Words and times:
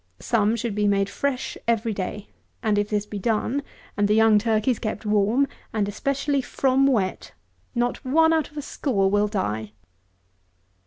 Some 0.19 0.55
should 0.55 0.73
be 0.73 0.87
made 0.87 1.11
fresh 1.11 1.59
every 1.67 1.93
day; 1.93 2.27
and 2.63 2.79
if 2.79 2.89
this 2.89 3.05
be 3.05 3.19
done, 3.19 3.61
and 3.95 4.07
the 4.07 4.15
young 4.15 4.39
turkeys 4.39 4.79
kept 4.79 5.05
warm, 5.05 5.47
and 5.73 5.87
especially 5.87 6.41
from 6.41 6.87
wet, 6.87 7.33
not 7.75 8.03
one 8.03 8.33
out 8.33 8.49
of 8.49 8.57
a 8.57 8.63
score 8.63 9.11
will 9.11 9.27
die. 9.27 9.73